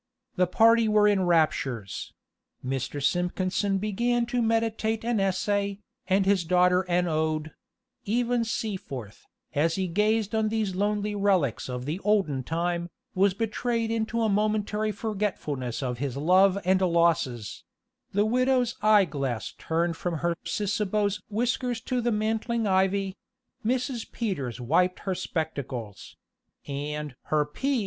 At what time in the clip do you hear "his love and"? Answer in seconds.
15.99-16.81